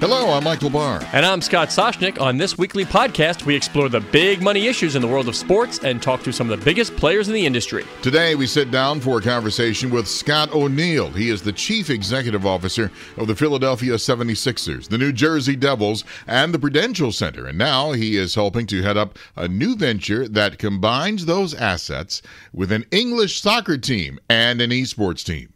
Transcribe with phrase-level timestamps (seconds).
[0.00, 1.02] Hello, I'm Michael Barr.
[1.12, 2.20] And I'm Scott Soshnick.
[2.20, 5.80] On this weekly podcast, we explore the big money issues in the world of sports
[5.82, 7.84] and talk to some of the biggest players in the industry.
[8.00, 11.10] Today, we sit down for a conversation with Scott O'Neil.
[11.10, 16.54] He is the Chief Executive Officer of the Philadelphia 76ers, the New Jersey Devils, and
[16.54, 17.46] the Prudential Center.
[17.48, 22.22] And now he is helping to head up a new venture that combines those assets
[22.52, 25.52] with an English soccer team and an esports team.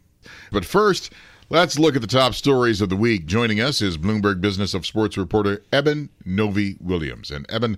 [0.51, 1.13] But first,
[1.49, 3.25] Let's look at the top stories of the week.
[3.25, 7.29] Joining us is Bloomberg Business of Sports reporter Eben Novy-Williams.
[7.31, 7.77] And Eben,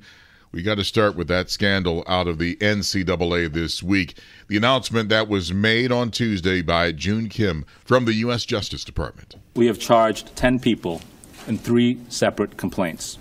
[0.52, 4.20] we got to start with that scandal out of the NCAA this week.
[4.48, 8.46] The announcement that was made on Tuesday by Joon Kim from the U.S.
[8.46, 9.36] Justice Department.
[9.56, 11.02] We have charged 10 people
[11.48, 13.18] in three separate complaints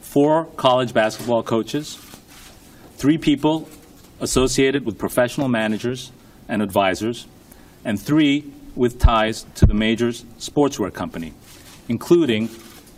[0.00, 1.96] four college basketball coaches,
[2.96, 3.68] three people
[4.20, 6.10] associated with professional managers
[6.48, 7.28] and advisors,
[7.84, 11.34] and three with ties to the major sportswear company,
[11.88, 12.48] including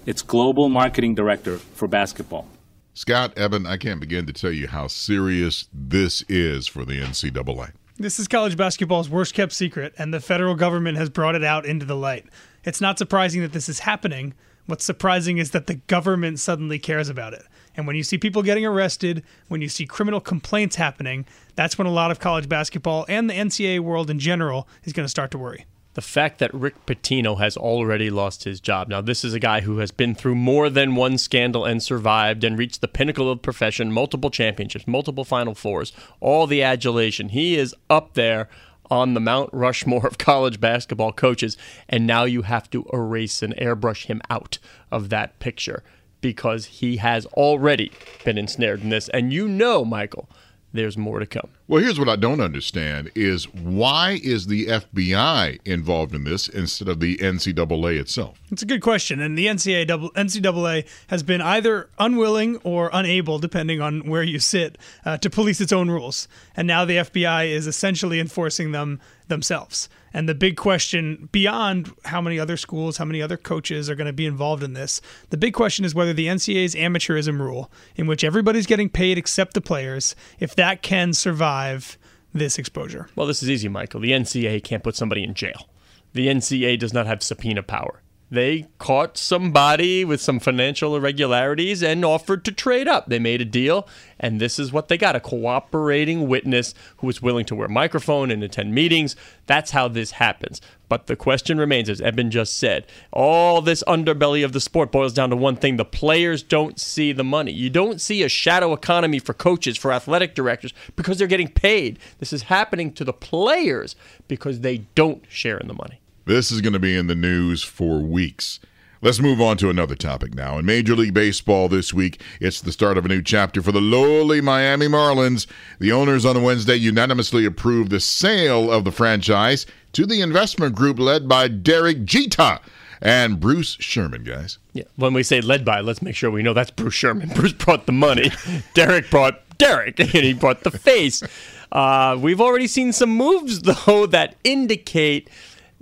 [0.06, 2.46] its global marketing director for basketball.
[2.94, 7.72] Scott Eben, I can't begin to tell you how serious this is for the NCAA.
[7.98, 11.64] This is college basketball's worst kept secret, and the federal government has brought it out
[11.64, 12.26] into the light.
[12.64, 14.34] It's not surprising that this is happening.
[14.66, 17.42] What's surprising is that the government suddenly cares about it.
[17.76, 21.86] And when you see people getting arrested, when you see criminal complaints happening, that's when
[21.86, 25.30] a lot of college basketball and the NCAA world in general is going to start
[25.32, 25.66] to worry.
[25.94, 28.88] The fact that Rick Pitino has already lost his job.
[28.88, 32.44] Now, this is a guy who has been through more than one scandal and survived
[32.44, 37.28] and reached the pinnacle of profession, multiple championships, multiple Final Fours, all the adulation.
[37.28, 38.48] He is up there
[38.90, 41.58] on the Mount Rushmore of college basketball coaches,
[41.90, 44.58] and now you have to erase and airbrush him out
[44.90, 45.82] of that picture
[46.22, 47.92] because he has already
[48.24, 49.10] been ensnared in this.
[49.10, 50.30] And you know, Michael,
[50.72, 51.50] there's more to come.
[51.68, 56.88] Well, here's what I don't understand is why is the FBI involved in this instead
[56.88, 58.40] of the NCAA itself?
[58.50, 59.20] It's a good question.
[59.20, 65.18] And the NCAA has been either unwilling or unable, depending on where you sit, uh,
[65.18, 66.26] to police its own rules.
[66.56, 69.88] And now the FBI is essentially enforcing them themselves.
[70.14, 74.06] And the big question, beyond how many other schools, how many other coaches are going
[74.06, 75.00] to be involved in this,
[75.30, 79.54] the big question is whether the NCAA's amateurism rule, in which everybody's getting paid except
[79.54, 81.98] the players, if that can survive
[82.34, 83.08] this exposure.
[83.14, 84.00] Well, this is easy, Michael.
[84.00, 85.68] The NCAA can't put somebody in jail.
[86.12, 92.02] The NCAA does not have subpoena power they caught somebody with some financial irregularities and
[92.02, 93.04] offered to trade up.
[93.06, 93.86] They made a deal,
[94.18, 97.70] and this is what they got a cooperating witness who was willing to wear a
[97.70, 99.16] microphone and attend meetings.
[99.44, 100.62] That's how this happens.
[100.88, 105.12] But the question remains, as Eben just said, all this underbelly of the sport boils
[105.12, 107.52] down to one thing the players don't see the money.
[107.52, 111.98] You don't see a shadow economy for coaches, for athletic directors, because they're getting paid.
[112.18, 113.94] This is happening to the players
[114.26, 116.01] because they don't share in the money.
[116.24, 118.60] This is going to be in the news for weeks.
[119.00, 120.56] Let's move on to another topic now.
[120.56, 123.80] In Major League Baseball this week, it's the start of a new chapter for the
[123.80, 125.48] lowly Miami Marlins.
[125.80, 131.00] The owners on Wednesday unanimously approved the sale of the franchise to the investment group
[131.00, 132.60] led by Derek Jeter
[133.00, 134.58] and Bruce Sherman, guys.
[134.74, 137.28] Yeah, when we say led by, let's make sure we know that's Bruce Sherman.
[137.34, 138.30] Bruce brought the money.
[138.74, 141.24] Derek brought Derek, and he brought the face.
[141.72, 145.28] Uh, we've already seen some moves, though, that indicate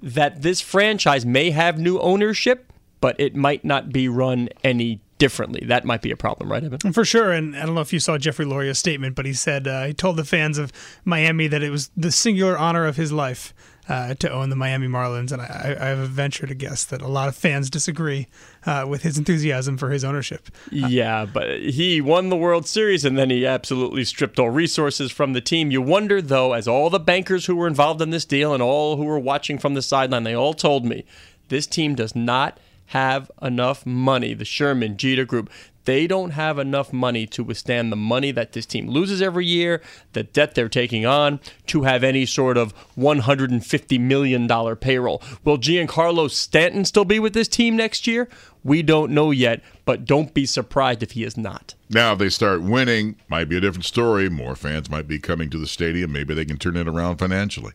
[0.03, 5.63] that this franchise may have new ownership, but it might not be run any differently.
[5.67, 6.93] That might be a problem, right, Evan?
[6.93, 7.31] For sure.
[7.31, 9.95] And I don't know if you saw Jeffrey Loria's statement, but he said uh, he
[9.95, 10.73] told the fans of
[11.05, 13.55] Miami that it was the singular honor of his life
[13.91, 15.33] uh, to own the Miami Marlins.
[15.33, 18.29] And I, I have a venture to guess that a lot of fans disagree
[18.65, 20.49] uh, with his enthusiasm for his ownership.
[20.71, 25.33] Yeah, but he won the World Series and then he absolutely stripped all resources from
[25.33, 25.73] the team.
[25.73, 28.97] You wonder, though, as all the bankers who were involved in this deal and all
[28.97, 31.05] who were watching from the sideline, they all told me
[31.49, 34.35] this team does not have enough money.
[34.35, 35.51] The Sherman Jeter Group,
[35.91, 39.83] they don't have enough money to withstand the money that this team loses every year,
[40.13, 45.21] the debt they're taking on, to have any sort of $150 million payroll.
[45.43, 48.29] Will Giancarlo Stanton still be with this team next year?
[48.63, 51.75] We don't know yet, but don't be surprised if he is not.
[51.89, 54.29] Now, if they start winning, might be a different story.
[54.29, 56.13] More fans might be coming to the stadium.
[56.13, 57.73] Maybe they can turn it around financially.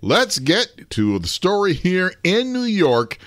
[0.00, 3.18] Let's get to the story here in New York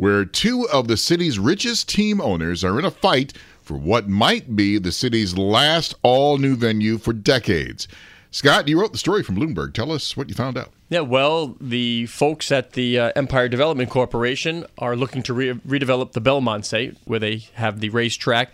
[0.00, 3.34] where two of the city's richest team owners are in a fight
[3.70, 7.86] for what might be the city's last all new venue for decades.
[8.32, 9.74] Scott, you wrote the story from Bloomberg.
[9.74, 10.72] Tell us what you found out.
[10.88, 16.12] Yeah, well, the folks at the uh, Empire Development Corporation are looking to re- redevelop
[16.12, 18.52] the Belmont site where they have the racetrack.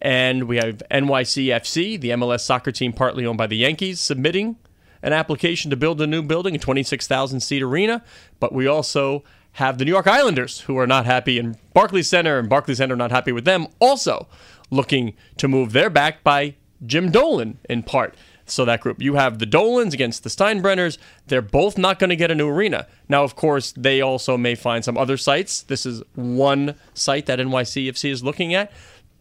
[0.00, 4.56] And we have NYCFC, the MLS soccer team partly owned by the Yankees, submitting
[5.02, 8.02] an application to build a new building, a 26,000 seat arena.
[8.40, 9.24] But we also
[9.54, 12.96] have the New York Islanders, who are not happy in Barclays Center, and Barclays Center
[12.96, 14.26] not happy with them, also
[14.74, 15.72] looking to move.
[15.72, 16.54] They're backed by
[16.84, 18.14] Jim Dolan in part.
[18.46, 20.98] So that group, you have the Dolans against the Steinbrenners.
[21.28, 22.86] They're both not going to get a new arena.
[23.08, 25.62] Now, of course, they also may find some other sites.
[25.62, 28.70] This is one site that NYCFC is looking at,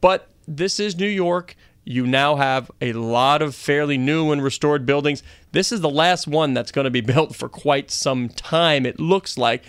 [0.01, 1.55] but this is New York.
[1.85, 5.23] You now have a lot of fairly new and restored buildings.
[5.53, 8.99] This is the last one that's going to be built for quite some time, it
[8.99, 9.63] looks like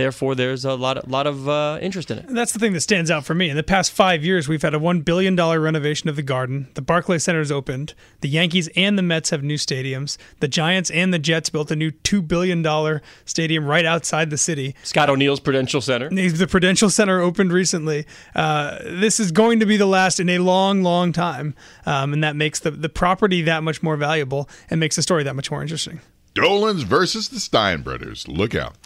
[0.00, 2.26] therefore there's a lot of, lot of uh, interest in it.
[2.28, 3.50] That's the thing that stands out for me.
[3.50, 6.68] In the past five years, we've had a $1 billion renovation of the Garden.
[6.74, 7.94] The Barclays Center is opened.
[8.22, 10.16] The Yankees and the Mets have new stadiums.
[10.40, 14.74] The Giants and the Jets built a new $2 billion stadium right outside the city.
[14.82, 16.08] Scott O'Neil's Prudential Center.
[16.08, 18.06] The Prudential Center opened recently.
[18.34, 21.54] Uh, this is going to be the last in a long, long time.
[21.86, 25.22] Um, and that makes the, the property that much more valuable and makes the story
[25.24, 26.00] that much more interesting.
[26.34, 28.26] Dolans versus the Steinbrenners.
[28.28, 28.76] Look out.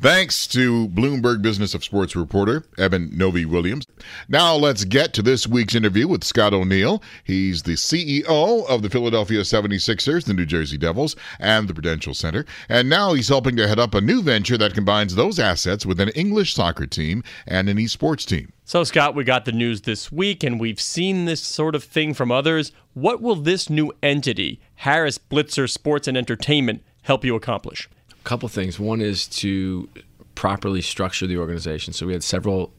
[0.00, 3.86] Thanks to Bloomberg Business of Sports reporter Eben Novy-Williams.
[4.30, 7.02] Now let's get to this week's interview with Scott O'Neil.
[7.22, 12.46] He's the CEO of the Philadelphia 76ers, the New Jersey Devils, and the Prudential Center.
[12.70, 16.00] And now he's helping to head up a new venture that combines those assets with
[16.00, 18.54] an English soccer team and an esports team.
[18.64, 22.14] So, Scott, we got the news this week, and we've seen this sort of thing
[22.14, 22.72] from others.
[22.94, 27.86] What will this new entity, Harris Blitzer Sports and Entertainment, help you accomplish?
[28.20, 28.78] A couple things.
[28.78, 29.88] One is to
[30.34, 31.92] properly structure the organization.
[31.92, 32.72] So we had several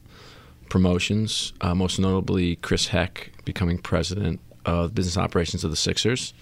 [0.68, 6.32] promotions, uh, most notably Chris Heck becoming president of business operations of the Sixers.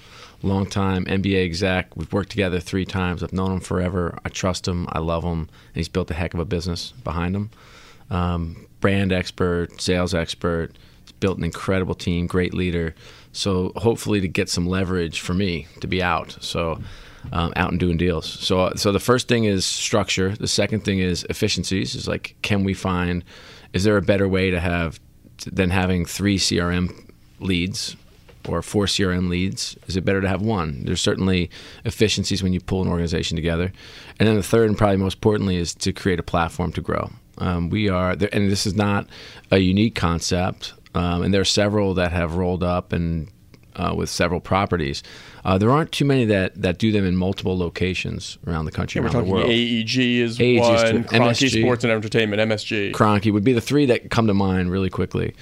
[0.43, 1.97] Long time NBA exec.
[1.97, 3.23] We've worked together three times.
[3.23, 4.19] I've known him forever.
[4.25, 4.87] I trust him.
[4.91, 5.41] I love him.
[5.41, 7.50] And he's built a heck of a business behind him.
[8.08, 10.76] Um, brand expert, sales expert.
[11.03, 12.94] He's built an incredible team, great leader.
[13.32, 16.37] So hopefully to get some leverage for me to be out.
[16.41, 16.81] So
[17.32, 18.26] um, out and doing deals.
[18.26, 20.31] So, so the first thing is structure.
[20.31, 21.94] The second thing is efficiencies.
[21.94, 23.24] Is like, can we find?
[23.72, 25.00] Is there a better way to have
[25.46, 27.96] than having three CRM leads
[28.48, 29.77] or four CRM leads?
[29.86, 30.84] Is it better to have one?
[30.84, 31.50] There's certainly
[31.84, 33.72] efficiencies when you pull an organization together.
[34.19, 37.10] And then the third, and probably most importantly, is to create a platform to grow.
[37.39, 39.06] Um, we are, and this is not
[39.50, 40.74] a unique concept.
[40.94, 43.29] Um, and there are several that have rolled up and
[43.77, 45.03] uh, with several properties.
[45.44, 49.01] Uh, there aren't too many that, that do them in multiple locations around the country.
[49.01, 52.93] Yeah, we're talking AEG is AEG one, is Kroenke Sports and Entertainment, MSG.
[52.93, 55.35] Kroenke would be the three that come to mind really quickly,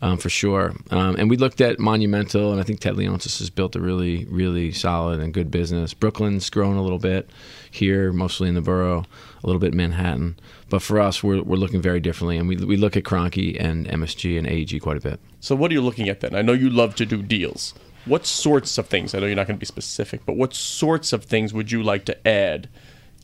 [0.00, 0.74] um, for sure.
[0.90, 4.24] Um, and we looked at Monumental, and I think Ted Leonsis has built a really,
[4.26, 5.92] really solid and good business.
[5.92, 7.28] Brooklyn's grown a little bit
[7.70, 9.04] here, mostly in the borough,
[9.42, 10.38] a little bit in Manhattan.
[10.70, 13.86] But for us, we're, we're looking very differently, and we, we look at Kroenke and
[13.86, 15.20] MSG and AEG quite a bit.
[15.40, 16.34] So, what are you looking at then?
[16.34, 17.74] I know you love to do deals.
[18.04, 19.14] What sorts of things?
[19.14, 21.82] I know you're not going to be specific, but what sorts of things would you
[21.82, 22.68] like to add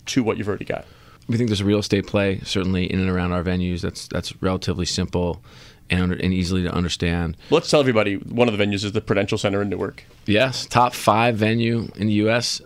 [0.06, 0.84] to what you've already got?
[1.28, 3.82] We think there's a real estate play, certainly in and around our venues.
[3.82, 5.42] That's that's relatively simple
[5.90, 7.36] and, and easily to understand.
[7.50, 10.04] Let's tell everybody one of the venues is the Prudential Center in Newark.
[10.26, 12.62] Yes, top five venue in the U.S.,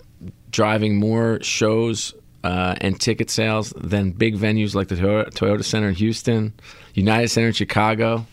[0.50, 2.14] driving more shows
[2.44, 6.52] uh, and ticket sales than big venues like the Toyota Center in Houston,
[6.94, 8.26] United Center in Chicago,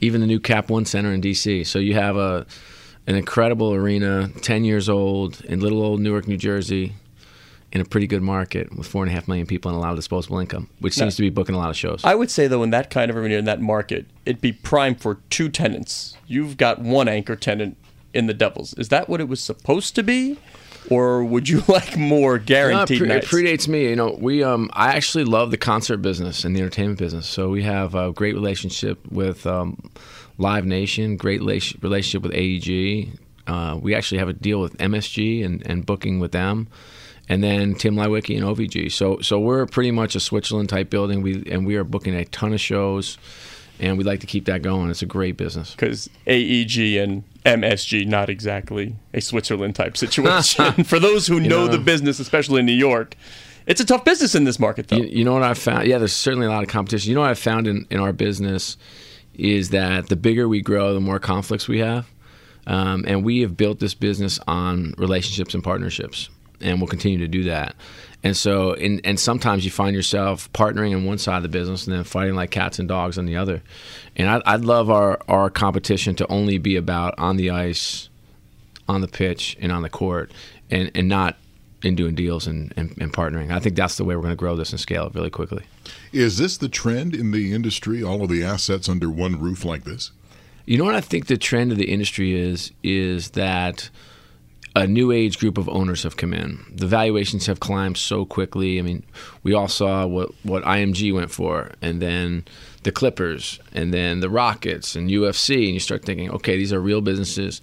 [0.00, 1.66] even the new Cap One Center in DC.
[1.66, 2.46] So you have a
[3.06, 6.94] an incredible arena, 10 years old, in little old Newark, New Jersey,
[7.72, 9.90] in a pretty good market with four and a half million people and a lot
[9.90, 12.02] of disposable income, which seems to be booking a lot of shows.
[12.04, 14.94] I would say though, in that kind of arena, in that market, it'd be prime
[14.94, 16.16] for two tenants.
[16.26, 17.76] You've got one anchor tenant
[18.14, 18.74] in the Devils.
[18.74, 20.38] Is that what it was supposed to be?
[20.90, 23.88] Or would you like more guaranteed No, it, pre- it predates me.
[23.88, 27.26] You know, we um, I actually love the concert business and the entertainment business.
[27.26, 29.90] So we have a great relationship with um,
[30.38, 33.18] Live Nation, great relationship with AEG.
[33.46, 36.68] Uh, we actually have a deal with MSG and, and booking with them,
[37.28, 38.90] and then Tim Leiweke and OVG.
[38.90, 41.22] So so we're pretty much a Switzerland type building.
[41.22, 43.18] We and we are booking a ton of shows,
[43.78, 44.90] and we'd like to keep that going.
[44.90, 45.72] It's a great business.
[45.72, 50.84] because AEG and MSG not exactly a Switzerland type situation.
[50.84, 51.68] For those who know know.
[51.68, 53.14] the business, especially in New York,
[53.66, 54.96] it's a tough business in this market, though.
[54.96, 55.86] You, you know what I've found?
[55.86, 57.10] Yeah, there's certainly a lot of competition.
[57.10, 58.78] You know what I've found in, in our business
[59.34, 62.06] is that the bigger we grow, the more conflicts we have.
[62.66, 67.28] Um, and we have built this business on relationships and partnerships, and we'll continue to
[67.28, 67.74] do that.
[68.22, 71.86] And so, in, and sometimes you find yourself partnering on one side of the business
[71.86, 73.62] and then fighting like cats and dogs on the other.
[74.16, 78.08] And I, I'd love our, our competition to only be about on the ice,
[78.88, 80.32] on the pitch, and on the court,
[80.70, 81.36] and, and not
[81.84, 83.52] in doing deals and, and, and partnering.
[83.52, 85.64] I think that's the way we're going to grow this and scale it really quickly.
[86.12, 88.02] Is this the trend in the industry?
[88.02, 90.10] All of the assets under one roof like this?
[90.66, 93.90] You know what I think the trend of the industry is is that
[94.76, 96.64] a new age group of owners have come in.
[96.74, 98.78] The valuations have climbed so quickly.
[98.78, 99.04] I mean,
[99.42, 102.44] we all saw what what IMG went for, and then
[102.82, 106.80] the Clippers, and then the Rockets, and UFC, and you start thinking, okay, these are
[106.80, 107.60] real businesses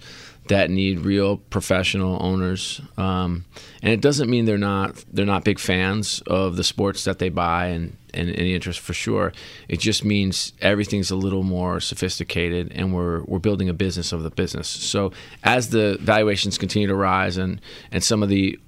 [0.48, 2.80] that need real professional owners.
[2.96, 3.44] Um,
[3.82, 7.28] and it doesn't mean they're not they're not big fans of the sports that they
[7.28, 9.32] buy and, and any interest for sure.
[9.68, 14.22] It just means everything's a little more sophisticated, and we're we're building a business of
[14.22, 14.68] the business.
[14.68, 15.12] So
[15.44, 17.60] as the valuations continue to rise, and
[17.92, 18.58] and some of the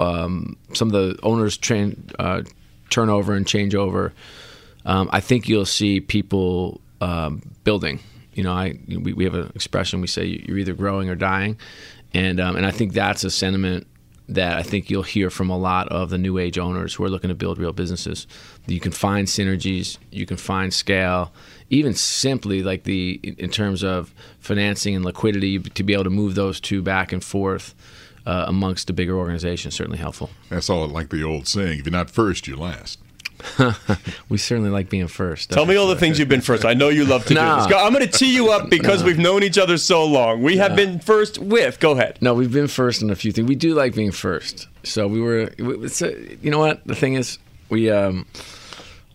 [0.00, 2.42] um, some of the owners train, uh,
[2.88, 4.12] turnover and changeover,
[4.84, 8.00] um, I think you'll see people um, building.
[8.34, 11.58] You know, I we, we have an expression we say you're either growing or dying,
[12.14, 13.86] and um, and I think that's a sentiment
[14.30, 17.10] that I think you'll hear from a lot of the new age owners who are
[17.10, 18.28] looking to build real businesses.
[18.66, 21.32] You can find synergies, you can find scale,
[21.68, 26.36] even simply like the in terms of financing and liquidity to be able to move
[26.36, 27.74] those two back and forth
[28.24, 29.72] uh, amongst a bigger organization.
[29.72, 30.30] Certainly helpful.
[30.48, 33.00] That's all like the old saying: if you're not first, you're last.
[34.28, 35.50] We certainly like being first.
[35.50, 36.64] Tell me all the things you've been first.
[36.64, 37.66] I know you love to Nah.
[37.66, 37.82] do this.
[37.82, 40.42] I'm going to tee you up because we've known each other so long.
[40.42, 41.80] We have been first with.
[41.80, 42.18] Go ahead.
[42.20, 43.48] No, we've been first in a few things.
[43.48, 44.68] We do like being first.
[44.84, 45.50] So we were.
[45.58, 46.86] It's a, you know what?
[46.86, 47.38] The thing is,
[47.70, 48.26] we um,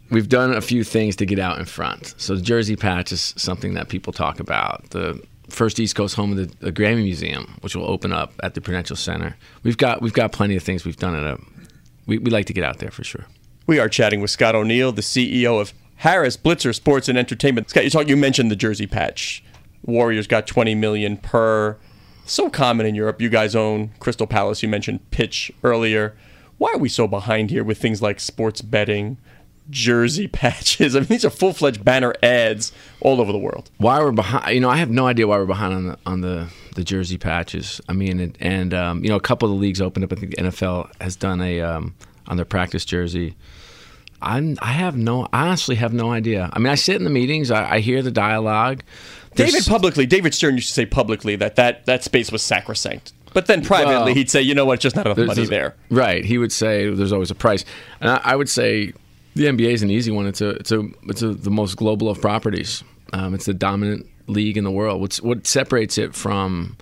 [0.09, 2.13] we've done a few things to get out in front.
[2.17, 4.89] So the Jersey Patch is something that people talk about.
[4.89, 8.53] The first East Coast home of the, the Grammy Museum, which will open up at
[8.53, 9.37] the Prudential Center.
[9.63, 11.39] We've got we've got plenty of things we've done at a.
[12.07, 13.25] We, we like to get out there for sure.
[13.67, 17.69] We are chatting with Scott O'Neil, the CEO of Harris Blitzer Sports and Entertainment.
[17.69, 19.43] Scott, you talk, you mentioned the Jersey Patch.
[19.83, 21.77] Warriors got 20 million per.
[22.25, 23.21] So common in Europe.
[23.21, 24.61] You guys own Crystal Palace.
[24.61, 26.15] You mentioned pitch earlier.
[26.57, 29.17] Why are we so behind here with things like sports betting,
[29.69, 30.95] jersey patches?
[30.95, 33.69] I mean, these are full-fledged banner ads all over the world.
[33.77, 36.21] why we're behind you know i have no idea why we're behind on the on
[36.21, 39.59] the the jersey patches i mean and, and um, you know a couple of the
[39.61, 41.93] leagues opened up i think the nfl has done a um,
[42.27, 43.35] on their practice jersey
[44.21, 46.49] I'm, I have no, I honestly have no idea.
[46.51, 48.81] I mean, I sit in the meetings, I, I hear the dialogue.
[49.35, 53.13] There's- David publicly, David Stern used to say publicly that that, that space was sacrosanct.
[53.33, 55.75] But then privately, Well, he'd say, you know what, it's just not enough money there.
[55.89, 56.23] Right.
[56.23, 57.65] He would say there's always a price,
[57.99, 58.93] and I, I would say
[59.35, 60.25] the NBA is an easy one.
[60.25, 62.81] It's a it's a it's a, the most global of properties.
[63.11, 65.01] Um, it's the dominant league in the world.
[65.01, 66.77] What's what separates it from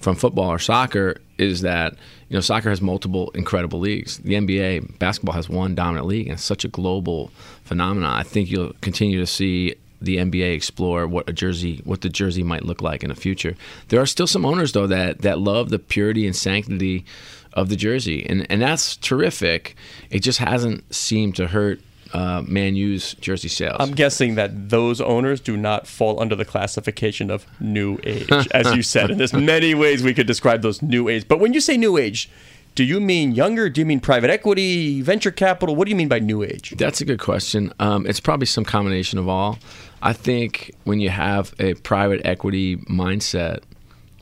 [0.00, 1.94] from football or soccer is that
[2.32, 4.16] you know soccer has multiple incredible leagues.
[4.16, 7.30] The NBA basketball has one dominant league, and it's such a global
[7.62, 8.10] phenomenon.
[8.10, 12.42] I think you'll continue to see the NBA explore what a jersey, what the jersey
[12.42, 13.54] might look like in the future.
[13.88, 17.04] There are still some owners though that that love the purity and sanctity
[17.52, 19.76] of the jersey, and and that's terrific.
[20.08, 23.76] It just hasn't seemed to hurt uh, Man U's jersey sales.
[23.80, 28.74] I'm guessing that those owners do not fall under the classification of new age, as
[28.74, 29.10] you said.
[29.10, 31.26] And there's many ways we could describe those new age.
[31.26, 32.28] But when you say new age,
[32.74, 33.68] do you mean younger?
[33.68, 35.76] Do you mean private equity, venture capital?
[35.76, 36.74] What do you mean by new age?
[36.78, 37.72] That's a good question.
[37.78, 39.58] Um, it's probably some combination of all.
[40.00, 43.60] I think when you have a private equity mindset,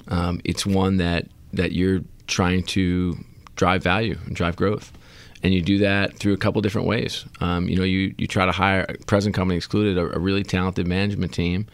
[0.09, 3.16] um, it's one that that you're trying to
[3.56, 4.92] drive value and drive growth,
[5.42, 7.25] and you do that through a couple different ways.
[7.40, 10.87] Um, you know, you you try to hire present company excluded a, a really talented
[10.87, 11.66] management team,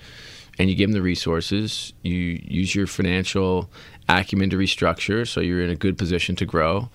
[0.58, 1.92] and you give them the resources.
[2.02, 3.70] You use your financial
[4.08, 6.90] acumen to restructure, so you're in a good position to grow,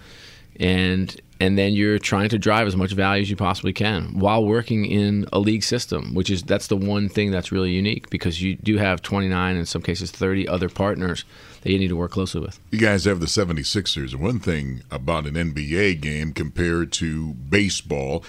[0.59, 4.45] and and then you're trying to drive as much value as you possibly can while
[4.45, 8.41] working in a league system, which is that's the one thing that's really unique because
[8.41, 11.25] you do have 29 in some cases 30 other partners
[11.61, 12.59] that you need to work closely with.
[12.71, 14.15] You guys have the 76ers.
[14.15, 18.23] One thing about an NBA game compared to baseball,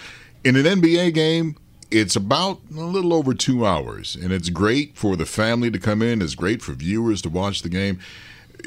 [0.44, 1.56] in an NBA game,
[1.90, 6.00] it's about a little over two hours, and it's great for the family to come
[6.02, 6.22] in.
[6.22, 7.98] It's great for viewers to watch the game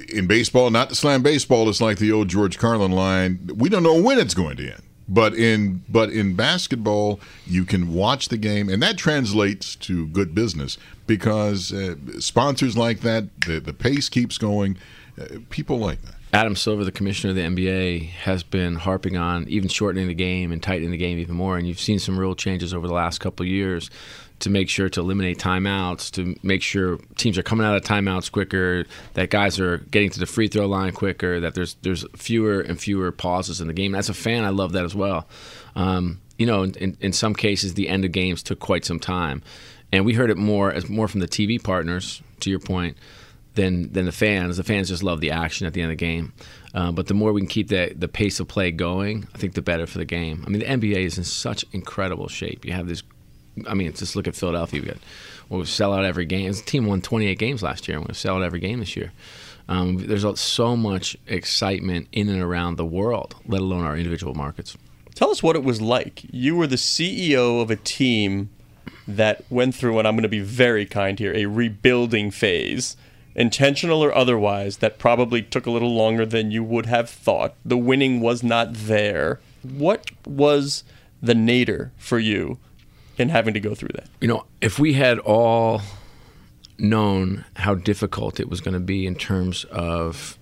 [0.10, 3.50] in baseball, not to slam baseball, it's like the old George Carlin line.
[3.56, 4.82] We don't know when it's going to end.
[5.08, 10.34] But in but in basketball, you can watch the game, and that translates to good
[10.34, 13.26] business because uh, sponsors like that.
[13.42, 14.78] The, the pace keeps going.
[15.20, 16.16] Uh, people like that.
[16.34, 20.52] Adam Silver, the commissioner of the NBA, has been harping on even shortening the game
[20.52, 21.58] and tightening the game even more.
[21.58, 23.90] And you've seen some real changes over the last couple of years
[24.40, 28.32] to make sure to eliminate timeouts, to make sure teams are coming out of timeouts
[28.32, 32.62] quicker, that guys are getting to the free throw line quicker, that there's there's fewer
[32.62, 33.96] and fewer pauses in the game.
[33.96, 35.28] As a fan, I love that as well.
[35.76, 39.42] Um, you know, in, in some cases, the end of games took quite some time,
[39.92, 42.22] and we heard it more as more from the TV partners.
[42.42, 42.98] To your point,
[43.56, 44.58] than than the fans.
[44.58, 46.34] The fans just love the action at the end of the game.
[46.74, 49.54] Uh, but the more we can keep the the pace of play going, I think
[49.54, 50.44] the better for the game.
[50.46, 52.66] I mean, the NBA is in such incredible shape.
[52.66, 53.02] You have this
[53.68, 54.82] I mean, just look at Philadelphia.
[54.82, 54.98] We got
[55.50, 56.52] we'll sell out every game.
[56.52, 59.12] The team won 28 games last year, and we'll sell out every game this year.
[59.68, 64.78] Um, there's so much excitement in and around the world, let alone our individual markets.
[65.16, 66.22] Tell us what it was like.
[66.32, 68.50] You were the CEO of a team
[69.08, 72.98] that went through, and I'm going to be very kind here, a rebuilding phase,
[73.34, 77.56] intentional or otherwise, that probably took a little longer than you would have thought.
[77.64, 79.40] The winning was not there.
[79.64, 80.84] What was
[81.22, 82.60] the nadir for you
[83.18, 84.08] in having to go through that?
[84.22, 85.82] You know, if we had all
[86.78, 90.38] known how difficult it was going to be in terms of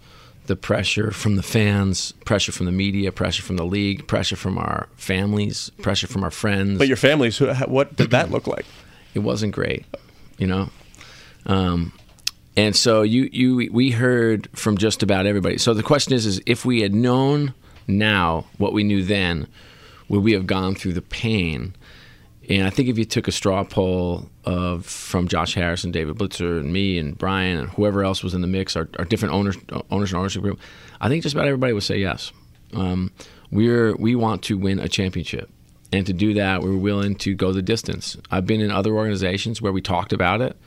[0.46, 4.58] the pressure from the fans, pressure from the media, pressure from the league, pressure from
[4.58, 6.78] our families, pressure from our friends.
[6.78, 8.66] But your families, what did that look like?
[9.16, 9.86] It wasn't great,
[10.40, 10.72] you know.
[11.46, 11.94] Um,
[12.58, 15.60] and so you, you, we heard from just about everybody.
[15.60, 17.54] So the question is, is if we had known
[17.88, 19.46] now what we knew then,
[20.10, 21.76] would we have gone through the pain
[22.50, 26.18] and I think if you took a straw poll of from Josh Harris and David
[26.18, 29.34] Blitzer and me and Brian and whoever else was in the mix, our, our different
[29.34, 29.56] owners,
[29.90, 30.60] owners and ownership group,
[31.00, 32.34] I think just about everybody would say yes.
[32.74, 33.12] Um,
[33.52, 35.50] we're we want to win a championship,
[35.92, 38.18] and to do that, we're willing to go the distance.
[38.32, 40.58] I've been in other organizations where we talked about it,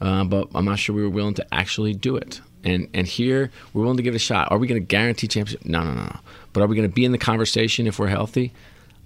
[0.00, 2.40] uh, but I'm not sure we were willing to actually do it.
[2.64, 4.50] And and here we're willing to give it a shot.
[4.50, 5.66] Are we going to guarantee championship?
[5.66, 6.20] No, no, no, no.
[6.52, 8.52] But are we going to be in the conversation if we're healthy?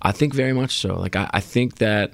[0.06, 0.94] I think very much so.
[0.94, 2.12] Like I, I think that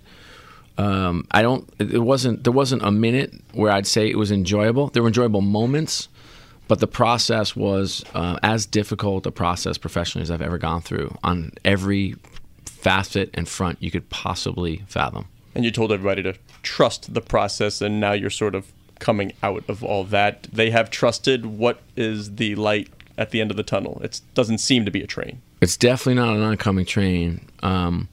[0.78, 1.68] um, I don't.
[1.78, 2.42] It wasn't.
[2.42, 4.88] There wasn't a minute where I'd say it was enjoyable.
[4.88, 6.08] There were enjoyable moments,
[6.68, 11.14] but the process was uh, as difficult a process professionally as I've ever gone through
[11.22, 12.16] on every
[12.64, 15.28] facet and front you could possibly fathom.
[15.54, 19.64] And you told everybody to trust the process, and now you're sort of coming out
[19.68, 20.44] of all that.
[20.44, 21.44] They have trusted.
[21.44, 24.00] What is the light at the end of the tunnel?
[24.02, 25.40] It doesn't seem to be a train.
[25.60, 27.48] It's definitely not an oncoming train.
[27.62, 28.08] Um,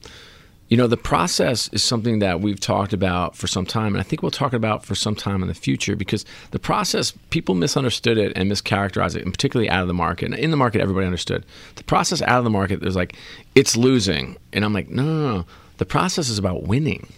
[0.70, 4.04] you know, the process is something that we've talked about for some time, and I
[4.04, 8.18] think we'll talk about for some time in the future because the process, people misunderstood
[8.18, 10.26] it and mischaracterized it, and particularly out of the market.
[10.26, 11.44] And in the market, everybody understood.
[11.74, 13.16] The process out of the market, there's like,
[13.56, 14.36] it's losing.
[14.52, 15.46] And I'm like, no, no, no.
[15.78, 17.08] The process is about winning.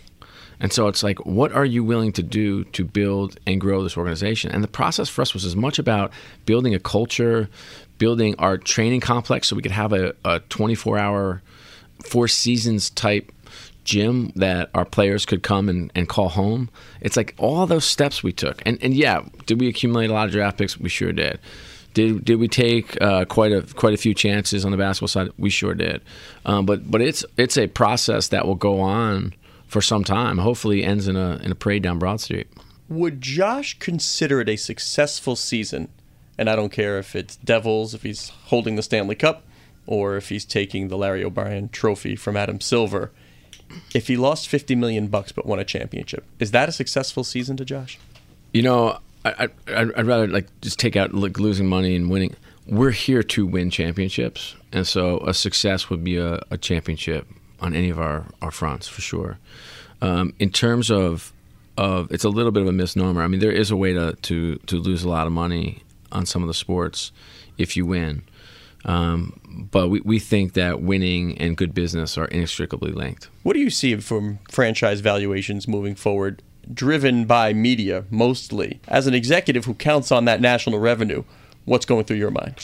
[0.63, 3.97] And so it's like, what are you willing to do to build and grow this
[3.97, 4.53] organization?
[4.53, 6.13] And the process for us was as much about
[6.47, 7.51] building a culture,
[7.99, 11.43] building our training complex so we could have a, a 24 hour,
[12.05, 13.33] four seasons type
[13.85, 16.71] gym that our players could come and, and call home.
[17.01, 18.63] It's like all those steps we took.
[18.65, 20.79] And, and yeah, did we accumulate a lot of draft picks?
[20.79, 21.41] We sure did.
[21.93, 25.31] Did, did we take uh, quite a quite a few chances on the basketball side?
[25.37, 26.01] We sure did.
[26.47, 29.35] Um, but but it's it's a process that will go on
[29.73, 30.39] for some time.
[30.39, 32.47] Hopefully, ends in a in a parade down Broad Street.
[32.89, 35.89] Would Josh consider it a successful season
[36.39, 39.45] and I don't care if it's Devils, if he's holding the Stanley Cup,
[39.87, 43.11] or if he's taking the Larry O'Brien trophy from Adam Silver.
[43.95, 47.57] If he lost 50 million bucks but won a championship, is that a successful season
[47.59, 47.99] to Josh?
[48.53, 52.35] You know, I, I, would rather like just take out like losing money and winning.
[52.67, 57.27] We're here to win championships, and so a success would be a, a championship
[57.63, 59.39] on any of our, our fronts for sure.
[60.01, 61.33] Um, in terms of
[61.79, 63.23] of it's a little bit of a misnomer.
[63.23, 66.27] I mean, there is a way to to to lose a lot of money on
[66.27, 67.13] some of the sports
[67.57, 68.23] if you win.
[68.85, 73.29] Um, but we, we think that winning and good business are inextricably linked.
[73.45, 76.43] What do you see from franchise valuations moving forward?
[76.73, 78.81] driven by media mostly.
[78.89, 81.25] As an executive who counts on that national revenue,
[81.65, 82.55] what's going through your mind?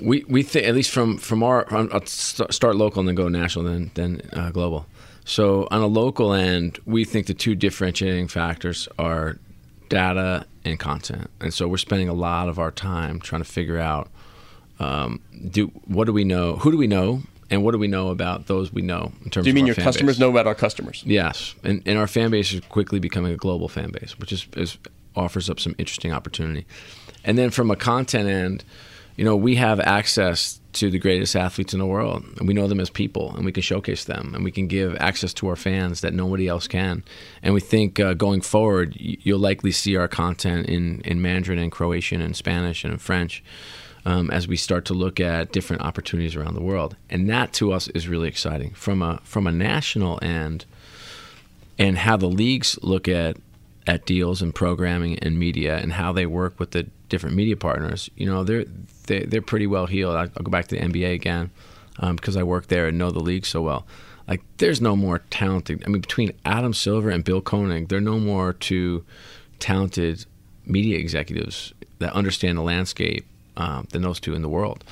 [0.00, 3.64] We we think at least from from our I'll start local and then go national
[3.64, 4.86] then then uh, global.
[5.24, 9.38] So on a local end, we think the two differentiating factors are
[9.88, 13.78] data and content, and so we're spending a lot of our time trying to figure
[13.78, 14.08] out
[14.78, 18.08] um, do what do we know, who do we know, and what do we know
[18.08, 19.44] about those we know in terms.
[19.44, 20.20] Do you mean your customers base?
[20.20, 21.02] know about our customers?
[21.06, 24.46] Yes, and, and our fan base is quickly becoming a global fan base, which is,
[24.56, 24.78] is
[25.14, 26.66] offers up some interesting opportunity.
[27.24, 28.64] And then from a content end,
[29.16, 32.68] you know, we have access to the greatest athletes in the world, and we know
[32.68, 35.56] them as people, and we can showcase them, and we can give access to our
[35.56, 37.02] fans that nobody else can.
[37.42, 41.72] And we think uh, going forward, you'll likely see our content in in Mandarin and
[41.72, 43.42] Croatian and Spanish and French.
[44.04, 47.72] Um, as we start to look at different opportunities around the world, and that to
[47.72, 50.64] us is really exciting from a from a national end
[51.76, 53.36] and how the leagues look at
[53.86, 58.10] at deals and programming and media and how they work with the different media partners.
[58.16, 58.64] You know, they're
[59.06, 60.16] they, they're pretty well heeled.
[60.16, 61.50] I'll go back to the NBA again
[61.98, 63.86] um, because I work there and know the league so well.
[64.28, 65.82] Like, there's no more talented.
[65.86, 69.04] I mean, between Adam Silver and Bill Koenig, there are no more two
[69.58, 70.26] talented
[70.64, 73.24] media executives that understand the landscape
[73.56, 74.84] um, than those two in the world.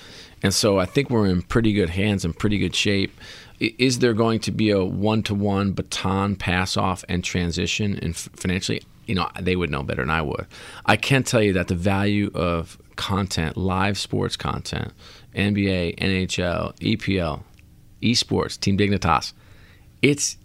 [0.42, 3.18] And so I think we're in pretty good hands and pretty good shape.
[3.60, 8.82] Is there going to be a one-to-one baton pass off and transition f- financially?
[9.06, 10.46] You know, they would know better than I would.
[10.86, 14.92] I can tell you that the value of content, live sports content,
[15.34, 17.42] NBA, NHL, EPL,
[18.02, 19.32] esports, Team Dignitas,
[20.02, 20.36] it's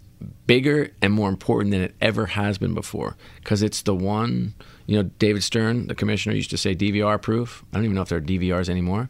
[0.46, 4.54] bigger and more important than it ever has been before because it's the one
[4.86, 7.64] you know david stern the commissioner used to say dvr proof.
[7.72, 9.08] I don't even know if there are dvrs anymore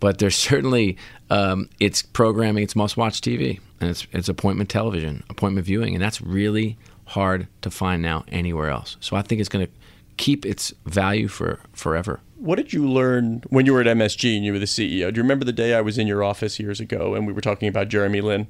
[0.00, 0.96] but there's certainly
[1.30, 6.02] um, it's programming it's must watch tv and it's, it's appointment television appointment viewing and
[6.02, 6.76] that's really
[7.06, 8.96] hard to find now anywhere else.
[9.00, 9.72] So i think it's going to
[10.16, 14.42] keep its value for forever What did you learn when you were at MSG and
[14.42, 15.12] you were the CEO?
[15.12, 17.42] Do you remember the day I was in your office years ago and we were
[17.42, 18.46] talking about Jeremy Lin?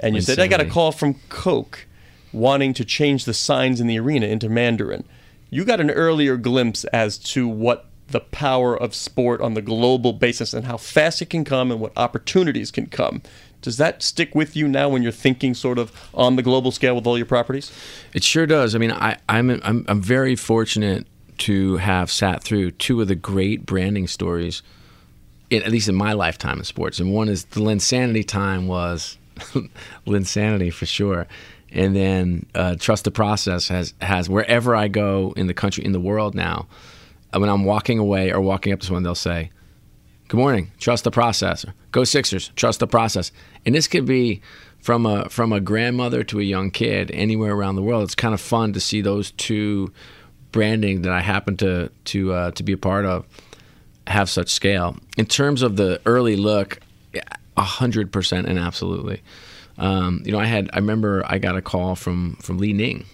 [0.00, 1.86] And you said, I got a call from Coke
[2.34, 5.04] wanting to change the signs in the arena into Mandarin.
[5.48, 10.12] You got an earlier glimpse as to what the power of sport on the global
[10.12, 13.22] basis and how fast it can come and what opportunities can come.
[13.62, 16.94] Does that stick with you now when you're thinking sort of on the global scale
[16.94, 17.72] with all your properties?
[18.12, 18.74] It sure does.
[18.74, 21.06] I mean, I, I'm, I'm I'm very fortunate
[21.38, 24.62] to have sat through two of the great branding stories,
[25.50, 26.98] in, at least in my lifetime in sports.
[26.98, 29.18] And one is the Linsanity time was
[30.06, 31.26] Linsanity for sure,
[31.70, 35.92] and then uh, Trust the Process has has wherever I go in the country in
[35.92, 36.68] the world now,
[37.32, 39.50] uh, when I'm walking away or walking up to someone, they'll say,
[40.28, 40.72] Good morning.
[40.78, 41.66] Trust the process.
[41.92, 42.50] Go Sixers.
[42.56, 43.30] Trust the process.
[43.66, 44.40] And this could be
[44.80, 48.04] from a from a grandmother to a young kid anywhere around the world.
[48.04, 49.92] It's kind of fun to see those two
[50.54, 53.26] branding that I happen to to uh, to be a part of
[54.06, 54.96] have such scale.
[55.18, 56.78] In terms of the early look,
[57.56, 59.20] a hundred percent and absolutely.
[59.78, 63.04] Um, you know, I had I remember I got a call from from Li Ning,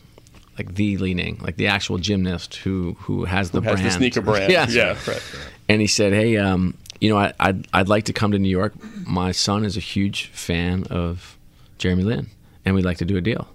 [0.58, 3.90] like the Li Ning, like the actual gymnast who who has the Has brand, the
[3.90, 4.52] sneaker brand.
[4.52, 4.74] Yes.
[4.74, 5.22] Yeah, right.
[5.66, 8.50] And he said, "Hey, um, you know, I, I'd I'd like to come to New
[8.50, 8.74] York.
[9.06, 11.38] My son is a huge fan of
[11.78, 12.26] Jeremy Lin,
[12.66, 13.48] and we'd like to do a deal."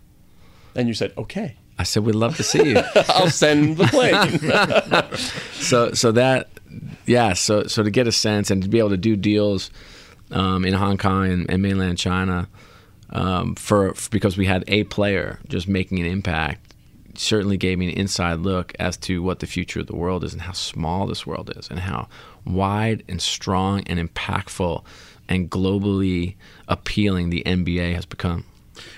[0.75, 5.09] And you said, okay, I said, "We'd love to see you." I'll send the plane.
[5.53, 6.49] so so that
[7.05, 9.69] yeah so so to get a sense and to be able to do deals
[10.31, 12.47] um, in Hong Kong and, and mainland China
[13.11, 16.73] um, for, for because we had a player just making an impact
[17.17, 20.33] certainly gave me an inside look as to what the future of the world is
[20.33, 22.07] and how small this world is and how
[22.45, 24.83] wide and strong and impactful
[25.27, 26.35] and globally
[26.67, 28.45] appealing the NBA has become.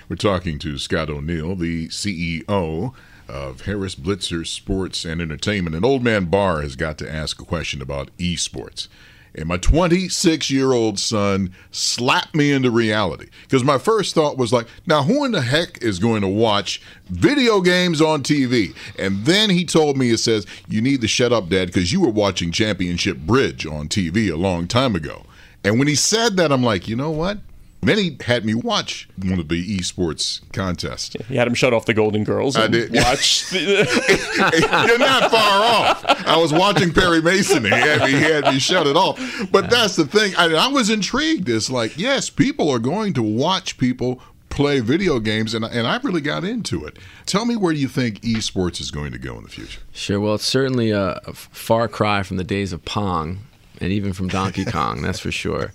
[0.08, 2.94] We're talking to Scott O'Neil, the CEO
[3.28, 5.76] of Harris Blitzer Sports and Entertainment.
[5.76, 8.88] And Old Man Barr has got to ask a question about esports.
[9.34, 13.28] And my 26 year old son slapped me into reality.
[13.42, 16.80] Because my first thought was like, now who in the heck is going to watch
[17.08, 18.74] video games on TV?
[18.98, 22.00] And then he told me, it says, you need to shut up, Dad, because you
[22.00, 25.24] were watching Championship Bridge on TV a long time ago.
[25.62, 27.38] And when he said that, I'm like, you know what?
[27.80, 31.16] Then he had me watch one of the esports contests.
[31.28, 32.92] He had him shut off the Golden Girls I did.
[32.94, 33.48] watch.
[33.50, 36.04] The, You're not far off.
[36.26, 37.64] I was watching Perry Mason.
[37.64, 39.20] He had me, he had me shut it off.
[39.52, 40.34] But that's the thing.
[40.36, 41.48] I, I was intrigued.
[41.48, 45.98] It's like, yes, people are going to watch people play video games, and, and I
[45.98, 46.98] really got into it.
[47.26, 49.80] Tell me where you think esports is going to go in the future.
[49.92, 50.18] Sure.
[50.18, 53.38] Well, it's certainly a, a far cry from the days of Pong
[53.80, 55.02] and even from Donkey Kong.
[55.02, 55.72] That's for sure.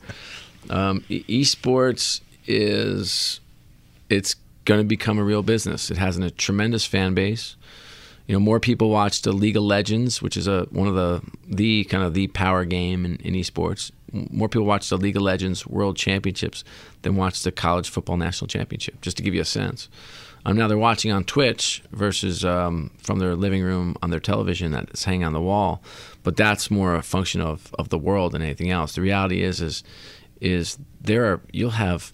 [0.69, 3.39] Um, esports is
[4.09, 5.91] it's going to become a real business.
[5.91, 7.55] It has a tremendous fan base.
[8.27, 11.21] You know, more people watch the League of Legends, which is a one of the
[11.45, 13.91] the kind of the power game in, in esports.
[14.11, 16.63] More people watch the League of Legends World Championships
[17.01, 19.01] than watch the College Football National Championship.
[19.01, 19.89] Just to give you a sense.
[20.45, 24.71] Um, now they're watching on Twitch versus um, from their living room on their television
[24.71, 25.81] that's hanging on the wall,
[26.23, 28.95] but that's more a function of, of the world than anything else.
[28.95, 29.83] The reality is is
[30.43, 32.13] is there are you'll have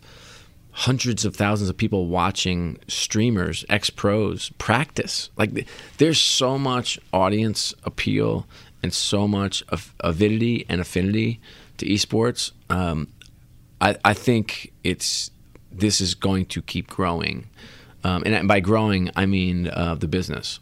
[0.72, 5.30] hundreds of thousands of people watching streamers, ex pros practice.
[5.36, 8.46] Like there's so much audience appeal
[8.82, 9.64] and so much
[10.00, 11.42] avidity and affinity
[11.78, 12.52] to esports.
[12.70, 13.08] Um,
[13.82, 15.32] I, I think it's
[15.72, 17.50] this is going to keep growing.
[18.04, 20.60] Um, and by growing, I mean uh, the business.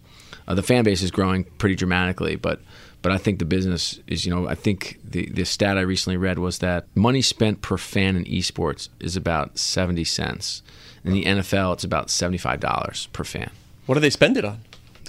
[0.48, 2.62] Uh, the fan base is growing pretty dramatically, but
[3.02, 6.18] but I think the business is, you know, I think the, the stat I recently
[6.18, 10.64] read was that money spent per fan in esports is about 70 cents.
[11.06, 13.52] In the NFL, it's about $75 per fan.
[13.86, 14.60] What do they spend it on?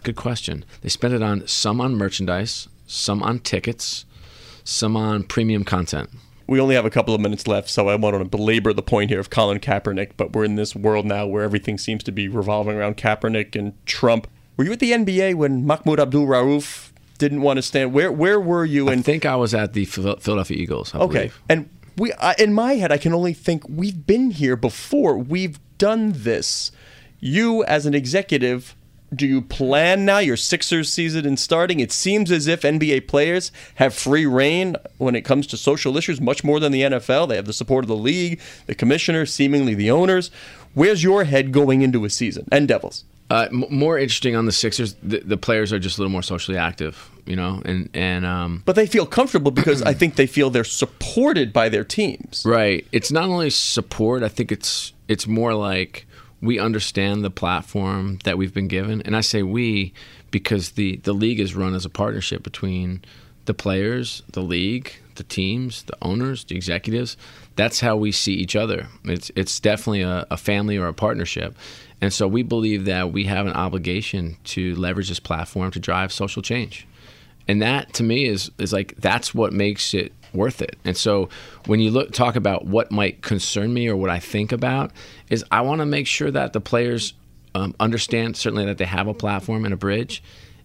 [0.05, 0.65] Good question.
[0.83, 4.05] They spend it on some on merchandise, some on tickets,
[4.63, 6.11] some on premium content
[6.49, 9.11] we only have a couple of minutes left, so I want to belabor the point
[9.11, 10.13] here of Colin Kaepernick.
[10.17, 13.75] But we're in this world now where everything seems to be revolving around Kaepernick and
[13.87, 14.27] Trump.
[14.57, 17.93] Were you at the NBA when Mahmoud Abdul Rauf didn't want to stand?
[17.93, 18.89] Where where were you?
[18.89, 20.95] I think I was at the Philadelphia Eagles.
[20.95, 21.43] I okay, believe.
[21.51, 25.19] and we I, in my head I can only think we've been here before.
[25.19, 26.73] We've done this.
[27.21, 28.75] You as an executive
[29.15, 31.81] do you plan now your Sixers season and starting?
[31.81, 36.21] It seems as if NBA players have free rein when it comes to social issues,
[36.21, 37.29] much more than the NFL.
[37.29, 40.31] They have the support of the league, the commissioner, seemingly the owners.
[40.75, 42.47] Where's your head going into a season?
[42.53, 43.05] And Devils.
[43.31, 46.23] Uh, m- more interesting on the Sixers, the, the, players are just a little more
[46.23, 50.27] socially active, you know, and and um, but they feel comfortable because I think they
[50.27, 52.43] feel they're supported by their teams.
[52.47, 52.87] Right.
[52.91, 54.23] It's not only support.
[54.23, 56.07] I think it's it's more like
[56.41, 59.93] we understand the platform that we've been given, and I say we
[60.31, 63.03] because the the league is run as a partnership between
[63.47, 67.17] the players, the league, the teams, the owners, the executives.
[67.57, 68.89] That's how we see each other.
[69.05, 71.57] It's it's definitely a, a family or a partnership,
[72.01, 76.13] and so we believe that we have an obligation to leverage this platform to drive
[76.13, 76.87] social change,
[77.49, 80.77] and that to me is is like that's what makes it worth it.
[80.85, 81.29] And so
[81.67, 84.93] when you look talk about what might concern me or what I think about
[85.31, 87.15] is I want to make sure that the players
[87.55, 90.23] um, understand certainly that they have a platform and a bridge,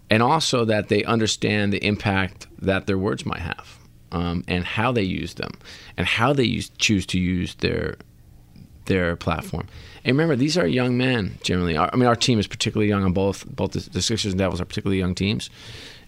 [0.10, 3.80] and also that they understand the impact that their words might have,
[4.12, 5.52] um, and how they use them,
[5.98, 7.96] and how they use, choose to use their
[8.86, 9.66] their platform.
[10.04, 11.78] And remember, these are young men generally.
[11.78, 14.60] I mean, our team is particularly young on both both the, the Sixers and Devils
[14.60, 15.50] are particularly young teams,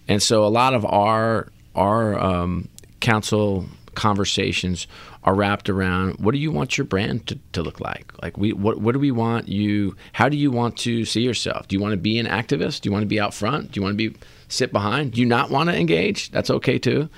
[0.08, 2.68] and so a lot of our our um,
[3.00, 4.86] council conversations
[5.24, 8.12] are wrapped around what do you want your brand to, to look like?
[8.22, 11.66] Like we what, what do we want you how do you want to see yourself?
[11.66, 12.82] Do you want to be an activist?
[12.82, 13.72] Do you want to be out front?
[13.72, 14.16] Do you want to be
[14.48, 15.12] sit behind?
[15.12, 16.30] Do you not want to engage?
[16.30, 17.08] That's okay too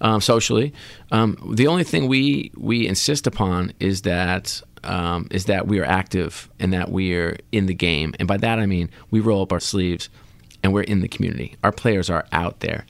[0.00, 0.72] um, socially.
[1.10, 5.84] Um, the only thing we we insist upon is that um, is that we are
[5.84, 8.14] active and that we are in the game.
[8.18, 10.08] And by that i mean we roll up our sleeves
[10.62, 12.84] and we're in the community our players are out there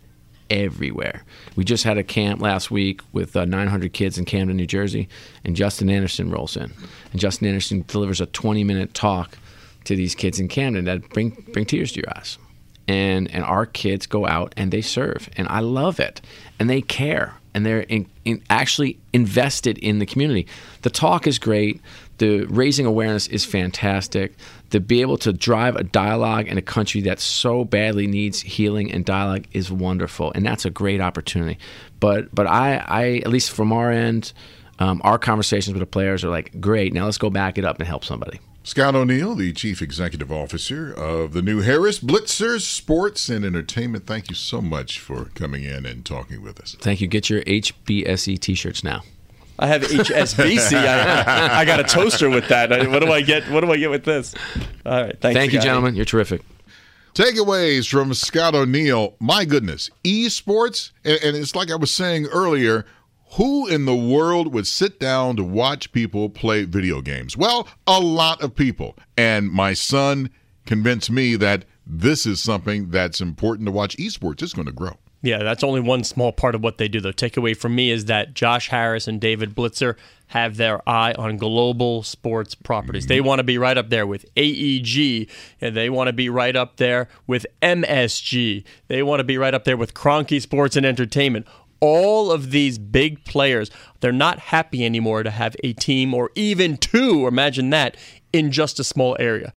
[0.50, 1.24] everywhere.
[1.56, 5.08] We just had a camp last week with uh, 900 kids in Camden, New Jersey,
[5.44, 6.72] and Justin Anderson rolls in.
[7.12, 9.38] And Justin Anderson delivers a 20 minute talk
[9.84, 12.38] to these kids in Camden that bring bring tears to your eyes.
[12.86, 16.22] And and our kids go out and they serve, and I love it,
[16.58, 20.46] and they care, and they're in, in actually invested in the community.
[20.82, 21.82] The talk is great.
[22.16, 24.34] The raising awareness is fantastic
[24.70, 28.92] to be able to drive a dialogue in a country that so badly needs healing
[28.92, 31.58] and dialogue is wonderful, and that's a great opportunity.
[32.00, 34.32] But but I, I at least from our end,
[34.78, 36.92] um, our conversations with the players are like, great.
[36.92, 38.40] Now let's go back it up and help somebody.
[38.62, 44.06] Scott O'Neil, the Chief Executive Officer of the new Harris Blitzers Sports and Entertainment.
[44.06, 46.76] Thank you so much for coming in and talking with us.
[46.78, 47.06] Thank you.
[47.06, 49.02] Get your HBSE t-shirts now.
[49.58, 50.74] I have HSBC.
[50.76, 52.70] I, I, got a toaster with that.
[52.90, 53.50] What do I get?
[53.50, 54.34] What do I get with this?
[54.86, 55.20] All right.
[55.20, 55.96] Thanks, Thank you, gentlemen.
[55.96, 56.42] You're terrific.
[57.14, 59.16] Takeaways from Scott O'Neil.
[59.18, 62.86] My goodness, esports, and, and it's like I was saying earlier.
[63.32, 67.36] Who in the world would sit down to watch people play video games?
[67.36, 68.96] Well, a lot of people.
[69.18, 70.30] And my son
[70.64, 73.98] convinced me that this is something that's important to watch.
[73.98, 74.96] Esports is going to grow.
[75.20, 77.00] Yeah, that's only one small part of what they do.
[77.00, 77.12] though.
[77.12, 79.96] takeaway from me is that Josh Harris and David Blitzer
[80.28, 83.06] have their eye on global sports properties.
[83.06, 83.26] They mm-hmm.
[83.26, 85.28] want to be right up there with AEG,
[85.60, 88.62] and they want to be right up there with MSG.
[88.86, 91.46] They want to be right up there with Kroenke Sports and Entertainment.
[91.80, 96.76] All of these big players, they're not happy anymore to have a team or even
[96.76, 97.96] two, imagine that,
[98.32, 99.52] in just a small area.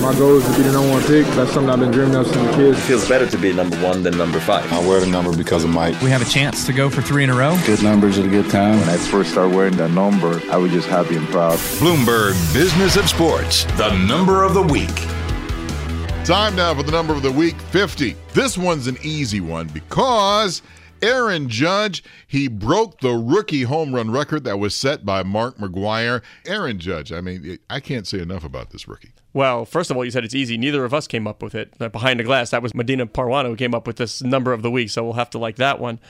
[0.00, 1.24] My goal is to be the number one pick.
[1.34, 2.74] That's something I've been dreaming of since a kid.
[2.74, 4.70] It feels better to be number one than number five.
[4.70, 5.98] I wear the number because of Mike.
[6.02, 7.58] We have a chance to go for three in a row.
[7.64, 8.78] Good numbers at a good time.
[8.80, 11.58] When I first started wearing that number, I was just happy and proud.
[11.78, 14.94] Bloomberg Business of Sports, the number of the week.
[16.26, 18.16] Time now for the number of the week 50.
[18.34, 20.60] This one's an easy one because
[21.00, 26.22] Aaron Judge, he broke the rookie home run record that was set by Mark McGwire.
[26.46, 29.12] Aaron Judge, I mean, I can't say enough about this rookie.
[29.36, 30.56] Well, first of all, you said it's easy.
[30.56, 31.74] Neither of us came up with it.
[31.78, 34.62] Uh, behind the glass, that was Medina Parwana who came up with this number of
[34.62, 36.00] the week, so we'll have to like that one.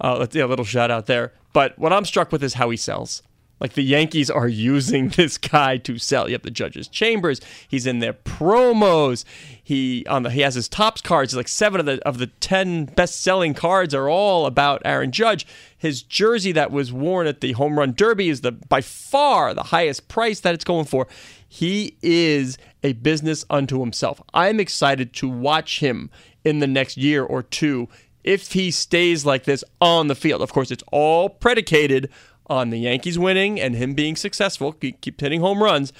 [0.00, 1.32] Uh, let's yeah, a little shout out there.
[1.52, 3.24] But what I'm struck with is how he sells.
[3.58, 6.28] Like the Yankees are using this guy to sell.
[6.28, 7.40] You have the judges' chambers.
[7.66, 9.24] He's in their promos.
[9.62, 11.34] He on the he has his Topps cards.
[11.34, 15.46] Like seven of the of the ten best selling cards are all about Aaron Judge.
[15.76, 19.64] His jersey that was worn at the home run derby is the by far the
[19.64, 21.06] highest price that it's going for.
[21.48, 24.20] He is a business unto himself.
[24.34, 26.10] I'm excited to watch him
[26.44, 27.88] in the next year or two
[28.22, 30.42] if he stays like this on the field.
[30.42, 32.10] Of course, it's all predicated
[32.48, 35.92] on the Yankees winning and him being successful, keep, hitting home runs.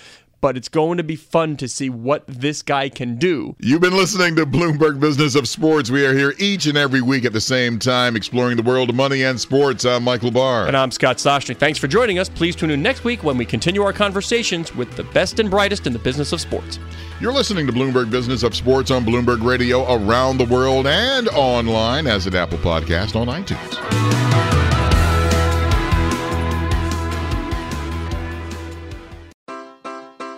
[0.42, 3.56] But it's going to be fun to see what this guy can do.
[3.58, 5.90] You've been listening to Bloomberg Business of Sports.
[5.90, 8.94] We are here each and every week at the same time, exploring the world of
[8.94, 9.86] money and sports.
[9.86, 10.66] I'm Michael Barr.
[10.66, 11.56] And I'm Scott Soshnick.
[11.56, 12.28] Thanks for joining us.
[12.28, 15.86] Please tune in next week when we continue our conversations with the best and brightest
[15.86, 16.78] in the business of sports.
[17.18, 22.06] You're listening to Bloomberg Business of Sports on Bloomberg Radio around the world and online
[22.06, 24.25] as an Apple Podcast on iTunes.